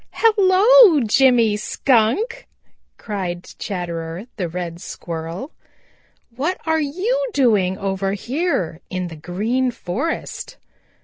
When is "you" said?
6.81-7.23